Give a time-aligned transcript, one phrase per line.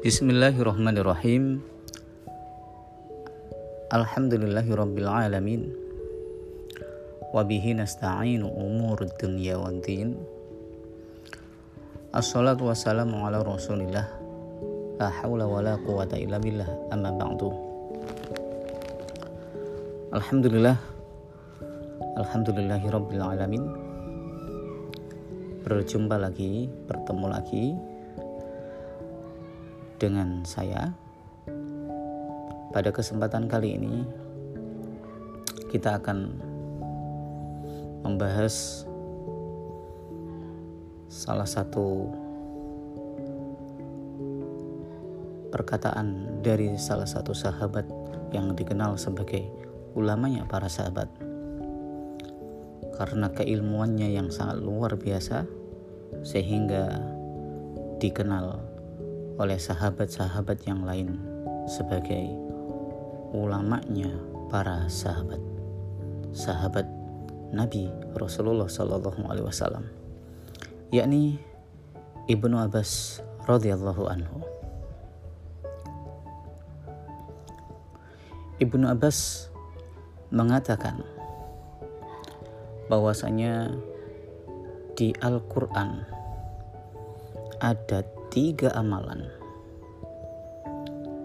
[0.00, 1.60] Bismillahirrahmanirrahim.
[3.92, 5.76] Alhamdulillahirrabbilalamin
[7.36, 10.16] Wabihi nasta'inu umur dunya wa din.
[12.16, 14.08] Assalatu wassalamu ala rasulillah.
[14.96, 16.96] La hawla wa la quwata illa billah.
[16.96, 17.52] Amma ba'du.
[20.16, 20.80] Alhamdulillah.
[22.16, 23.64] Alhamdulillahirrabbilalamin
[25.60, 27.89] Berjumpa lagi, bertemu lagi
[30.00, 30.96] dengan saya.
[32.72, 34.08] Pada kesempatan kali ini,
[35.68, 36.40] kita akan
[38.00, 38.88] membahas
[41.12, 42.08] salah satu
[45.52, 47.84] perkataan dari salah satu sahabat
[48.32, 49.44] yang dikenal sebagai
[49.92, 51.10] ulamanya para sahabat.
[52.96, 55.44] Karena keilmuannya yang sangat luar biasa,
[56.22, 57.02] sehingga
[57.98, 58.69] dikenal
[59.40, 61.16] oleh sahabat-sahabat yang lain
[61.64, 62.28] sebagai
[63.32, 64.12] ulamanya
[64.52, 65.40] para sahabat.
[66.36, 66.84] Sahabat
[67.48, 69.88] Nabi Rasulullah Sallallahu Alaihi Wasallam
[70.92, 71.40] yakni
[72.28, 74.44] Ibnu Abbas radhiyallahu anhu.
[78.60, 79.48] Ibnu Abbas
[80.28, 81.00] mengatakan
[82.92, 83.72] bahwasanya
[85.00, 86.04] di Al-Quran
[87.56, 89.26] ada tiga amalan.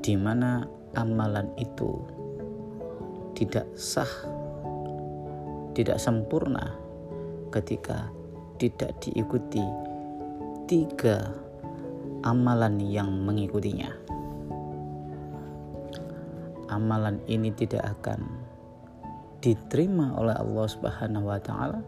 [0.00, 0.64] Di mana
[0.96, 1.92] amalan itu
[3.36, 4.08] tidak sah
[5.76, 6.72] tidak sempurna
[7.52, 8.08] ketika
[8.56, 9.60] tidak diikuti
[10.64, 11.36] tiga
[12.24, 13.92] amalan yang mengikutinya.
[16.72, 18.24] Amalan ini tidak akan
[19.44, 21.84] diterima oleh Allah Subhanahu wa taala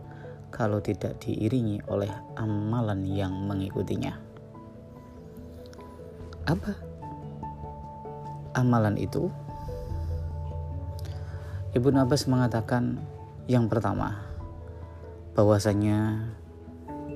[0.53, 4.28] kalau tidak diiringi oleh amalan yang mengikutinya
[6.49, 6.73] apa
[8.57, 9.29] amalan itu?
[11.77, 12.97] Ibnu Abbas mengatakan
[13.45, 14.25] yang pertama
[15.37, 16.25] bahwasanya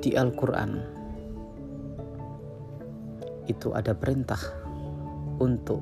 [0.05, 0.77] di Al-Qur'an
[3.49, 4.39] itu ada perintah
[5.41, 5.81] untuk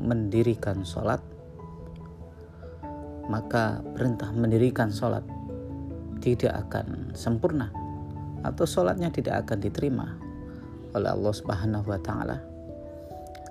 [0.00, 1.20] mendirikan sholat
[3.30, 5.22] maka perintah mendirikan sholat
[6.18, 7.70] tidak akan sempurna
[8.42, 10.06] atau sholatnya tidak akan diterima
[10.96, 12.40] oleh Allah Subhanahu wa taala.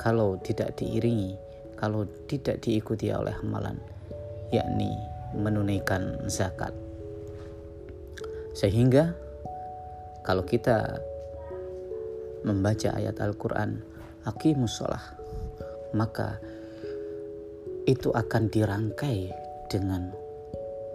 [0.01, 1.37] Kalau tidak diiringi,
[1.77, 3.77] kalau tidak diikuti oleh amalan
[4.49, 4.89] yakni
[5.37, 6.73] menunaikan zakat.
[8.57, 9.13] Sehingga
[10.25, 10.97] kalau kita
[12.41, 13.81] membaca ayat Al-Qur'an
[14.25, 15.01] aqimus shalah
[15.93, 16.37] maka
[17.85, 19.29] itu akan dirangkai
[19.69, 20.09] dengan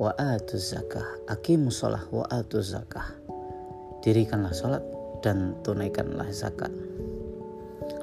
[0.01, 0.15] wa
[0.47, 2.27] zakah aqimus shalah wa
[2.59, 3.15] zakah.
[4.01, 4.81] Dirikanlah salat
[5.21, 6.73] dan tunaikanlah zakat.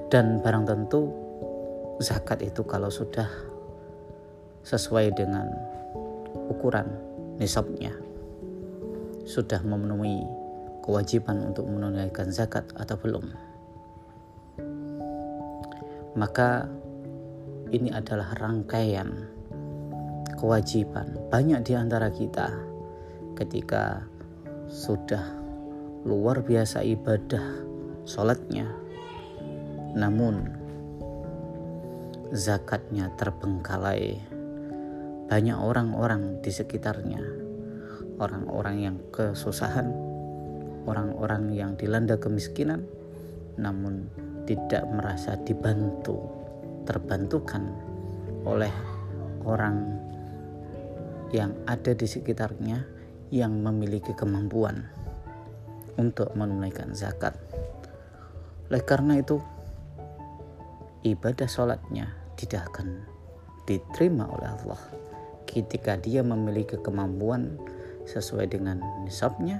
[0.07, 1.11] Dan barang tentu
[1.99, 3.27] zakat itu kalau sudah
[4.61, 5.49] sesuai dengan
[6.51, 6.85] ukuran
[7.41, 7.95] nisabnya
[9.27, 10.23] sudah memenuhi
[10.83, 13.31] kewajiban untuk menunaikan zakat atau belum
[16.15, 16.65] maka
[17.71, 19.27] ini adalah rangkaian
[20.37, 22.51] kewajiban banyak di antara kita
[23.35, 24.03] ketika
[24.67, 25.46] sudah
[26.07, 27.43] luar biasa ibadah
[28.07, 28.71] sholatnya.
[29.91, 30.55] Namun
[32.31, 34.15] zakatnya terbengkalai.
[35.27, 37.19] Banyak orang-orang di sekitarnya.
[38.23, 39.91] Orang-orang yang kesusahan.
[40.87, 42.87] Orang-orang yang dilanda kemiskinan.
[43.59, 44.07] Namun
[44.47, 46.23] tidak merasa dibantu
[46.87, 47.67] terbantukan
[48.47, 48.71] oleh
[49.43, 49.99] orang
[51.35, 52.87] yang ada di sekitarnya
[53.27, 54.87] yang memiliki kemampuan
[55.97, 57.33] untuk menunaikan zakat.
[58.69, 59.41] Oleh karena itu,
[61.03, 63.03] ibadah sholatnya tidak akan
[63.67, 64.81] diterima oleh Allah
[65.47, 67.57] ketika dia memiliki kemampuan
[68.07, 69.59] sesuai dengan nisabnya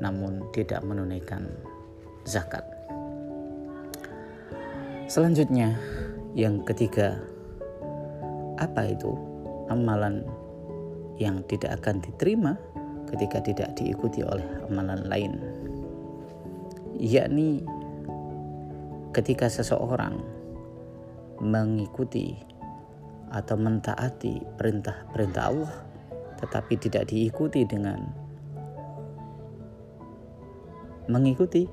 [0.00, 1.44] namun tidak menunaikan
[2.24, 2.64] zakat.
[5.06, 5.76] Selanjutnya,
[6.32, 7.20] yang ketiga,
[8.56, 9.12] apa itu
[9.68, 10.24] amalan
[11.20, 12.56] yang tidak akan diterima
[13.10, 15.32] ketika tidak diikuti oleh amalan lain.
[16.96, 17.66] Yakni
[19.10, 20.22] ketika seseorang
[21.42, 22.38] mengikuti
[23.30, 25.74] atau mentaati perintah-perintah Allah
[26.38, 28.00] tetapi tidak diikuti dengan
[31.06, 31.66] mengikuti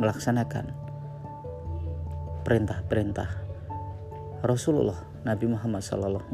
[0.00, 0.72] melaksanakan
[2.44, 3.30] perintah-perintah
[4.40, 6.24] Rasulullah Nabi Muhammad SAW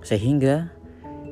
[0.00, 0.72] sehingga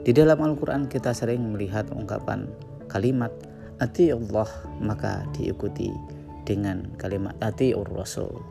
[0.03, 2.47] di dalam Al-Quran kita sering melihat ungkapan
[2.87, 3.31] kalimat
[3.79, 4.51] Ati Allah
[4.83, 5.95] maka diikuti
[6.43, 8.43] dengan kalimat atiur rasul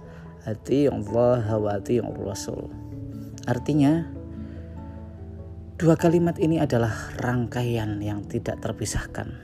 [0.47, 2.71] ati Allah wa atiur rasul
[3.43, 4.07] artinya
[5.75, 9.35] dua kalimat ini adalah rangkaian yang tidak terpisahkan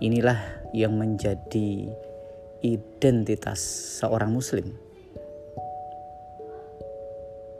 [0.00, 0.40] inilah
[0.72, 1.92] yang menjadi
[2.64, 3.60] identitas
[4.00, 4.72] seorang muslim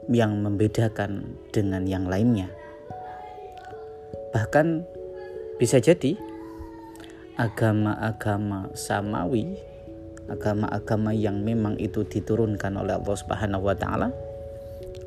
[0.06, 2.46] yang membedakan dengan yang lainnya.
[4.36, 4.84] Bahkan
[5.56, 6.12] bisa jadi
[7.40, 9.56] agama-agama samawi,
[10.28, 14.12] agama-agama yang memang itu diturunkan oleh Allah Subhanahu wa taala,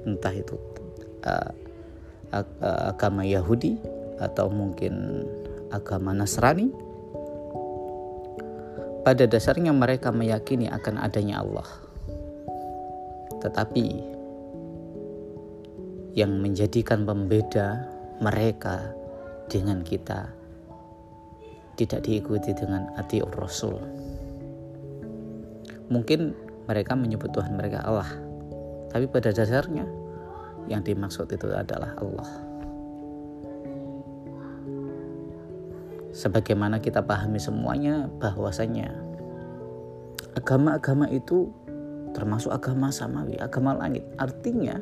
[0.09, 0.57] entah itu
[1.29, 1.53] uh,
[2.89, 3.77] agama Yahudi
[4.17, 5.25] atau mungkin
[5.69, 6.73] agama Nasrani,
[9.05, 11.69] pada dasarnya mereka meyakini akan adanya Allah.
[13.45, 13.85] Tetapi
[16.17, 17.85] yang menjadikan pembeda
[18.19, 18.99] mereka
[19.50, 20.30] dengan kita
[21.74, 23.80] tidak diikuti dengan hati Rasul.
[25.90, 26.38] Mungkin
[26.69, 28.10] mereka menyebut Tuhan mereka Allah,
[28.94, 29.90] tapi pada dasarnya
[30.69, 32.30] yang dimaksud itu adalah Allah.
[36.13, 38.92] Sebagaimana kita pahami semuanya bahwasanya
[40.38, 41.50] agama-agama itu
[42.13, 44.04] termasuk agama samawi, agama langit.
[44.19, 44.78] Artinya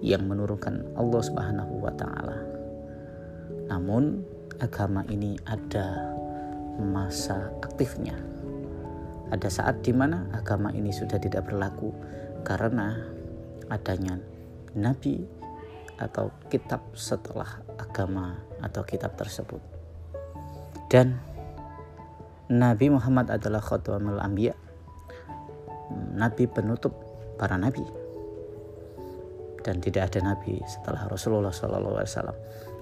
[0.00, 2.61] yang menurunkan Allah Subhanahu wa taala.
[3.72, 4.20] Namun
[4.60, 6.12] agama ini ada
[6.76, 8.12] masa aktifnya.
[9.32, 11.88] Ada saat di mana agama ini sudah tidak berlaku
[12.44, 13.00] karena
[13.72, 14.20] adanya
[14.76, 15.24] nabi
[15.96, 19.64] atau kitab setelah agama atau kitab tersebut.
[20.92, 21.16] Dan
[22.52, 24.52] Nabi Muhammad adalah khatamul anbiya.
[26.12, 26.92] Nabi penutup
[27.40, 27.80] para nabi
[29.62, 32.04] dan tidak ada nabi setelah Rasulullah SAW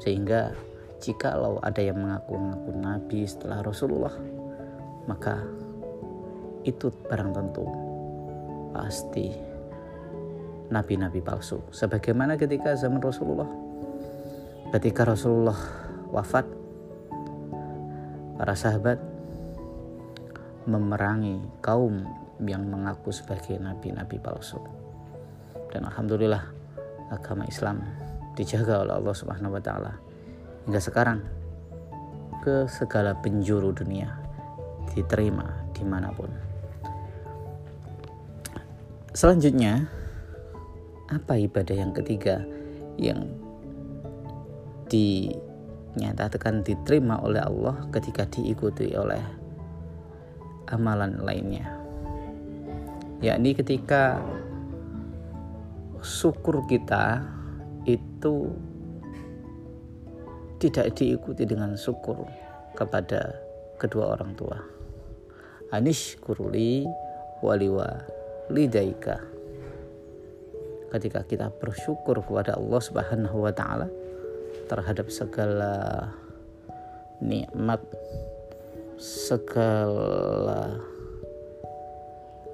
[0.00, 0.56] sehingga
[1.00, 4.12] jikalau ada yang mengaku-ngaku nabi setelah Rasulullah
[5.08, 5.40] maka
[6.64, 7.64] itu barang tentu.
[8.70, 9.32] Pasti
[10.70, 11.58] nabi-nabi palsu.
[11.74, 13.48] Sebagaimana ketika zaman Rasulullah
[14.70, 15.58] ketika Rasulullah
[16.14, 16.46] wafat
[18.38, 19.02] para sahabat
[20.70, 22.06] memerangi kaum
[22.38, 24.62] yang mengaku sebagai nabi-nabi palsu.
[25.74, 26.44] Dan alhamdulillah
[27.10, 27.82] agama Islam
[28.38, 29.92] dijaga oleh Allah Subhanahu wa taala
[30.66, 31.20] hingga sekarang
[32.40, 34.16] ke segala penjuru dunia
[34.92, 35.46] diterima
[35.76, 36.30] di mana pun.
[39.10, 39.84] Selanjutnya,
[41.10, 42.46] apa ibadah yang ketiga
[42.94, 43.26] yang
[44.86, 49.20] dinyatakan diterima oleh Allah ketika diikuti oleh
[50.70, 51.66] amalan lainnya?
[53.20, 54.16] Yakni ketika
[56.00, 57.20] syukur kita
[57.84, 58.48] itu
[60.60, 62.28] tidak diikuti dengan syukur
[62.76, 63.32] kepada
[63.80, 64.60] kedua orang tua.
[65.72, 66.84] Anish kuruli
[67.40, 67.88] waliwa
[68.52, 69.16] lidaika.
[70.92, 73.88] Ketika kita bersyukur kepada Allah Subhanahu wa taala
[74.68, 76.12] terhadap segala
[77.24, 77.80] nikmat
[79.00, 80.76] segala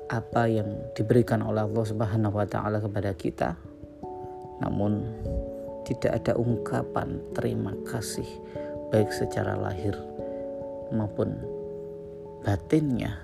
[0.06, 3.58] apa yang diberikan oleh Allah Subhanahu wa taala kepada kita
[4.62, 5.03] namun
[5.87, 8.27] tidak ada ungkapan terima kasih
[8.91, 9.94] baik secara lahir
[10.91, 11.39] maupun
[12.43, 13.15] batinnya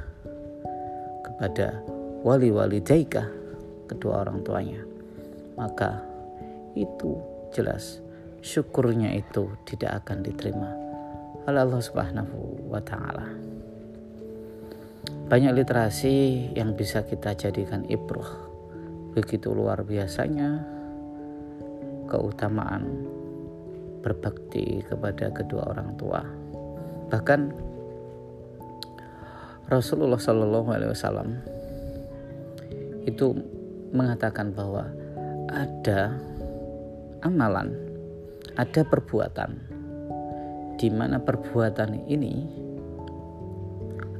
[1.26, 1.82] kepada
[2.22, 3.26] wali-wali daika
[3.90, 4.82] kedua orang tuanya.
[5.58, 6.00] Maka
[6.78, 7.18] itu
[7.50, 7.98] jelas
[8.40, 10.70] syukurnya itu tidak akan diterima
[11.46, 13.26] oleh Allah Subhanahu wa taala.
[15.26, 18.50] Banyak literasi yang bisa kita jadikan ibroh.
[19.12, 20.62] Begitu luar biasanya
[22.12, 23.08] keutamaan
[24.04, 26.20] berbakti kepada kedua orang tua.
[27.08, 27.40] Bahkan
[29.72, 31.28] Rasulullah Shallallahu Alaihi Wasallam
[33.08, 33.32] itu
[33.96, 34.84] mengatakan bahwa
[35.48, 36.12] ada
[37.24, 37.72] amalan,
[38.60, 39.56] ada perbuatan,
[40.76, 42.44] di mana perbuatan ini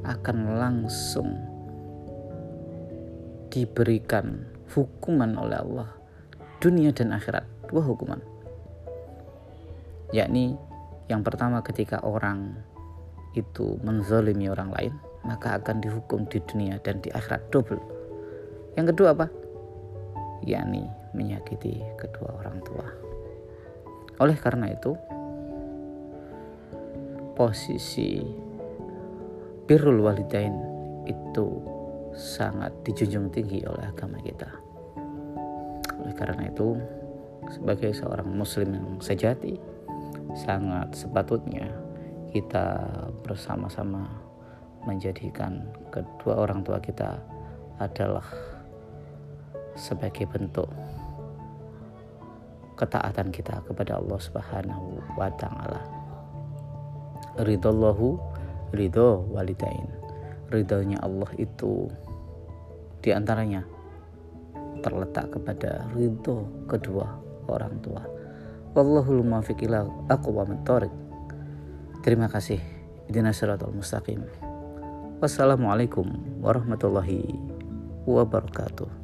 [0.03, 1.29] akan langsung
[3.53, 5.89] diberikan hukuman oleh Allah
[6.57, 8.21] dunia dan akhirat dua hukuman.
[10.13, 10.53] Yakni
[11.09, 12.53] yang pertama ketika orang
[13.33, 14.93] itu menzolimi orang lain
[15.25, 17.81] maka akan dihukum di dunia dan di akhirat double.
[18.77, 19.25] Yang kedua apa?
[20.45, 20.85] Yakni
[21.17, 22.85] menyakiti kedua orang tua.
[24.21, 24.93] Oleh karena itu
[27.33, 28.21] posisi
[29.65, 30.53] birrul walidain
[31.09, 31.47] itu
[32.13, 34.51] sangat dijunjung tinggi oleh agama kita.
[36.03, 36.77] Oleh karena itu,
[37.49, 39.57] sebagai seorang muslim yang sejati,
[40.33, 41.69] sangat sepatutnya
[42.33, 42.81] kita
[43.21, 44.09] bersama-sama
[44.83, 47.21] menjadikan kedua orang tua kita
[47.77, 48.25] adalah
[49.77, 50.69] sebagai bentuk
[52.73, 55.81] ketaatan kita kepada Allah Subhanahu wa taala.
[57.37, 58.17] Ridallahu
[58.73, 59.89] ridho walidain.
[60.49, 61.89] Ridhonya Allah itu
[63.01, 63.65] di antaranya
[64.85, 68.03] terletak kepada ridho kedua orang tua.
[68.73, 70.65] Wallahul muwaffiq ila aqwamit
[72.03, 72.59] Terima kasih.
[73.07, 74.23] Idina siratal mustaqim.
[75.23, 77.31] Wassalamualaikum warahmatullahi
[78.03, 79.02] wabarakatuh.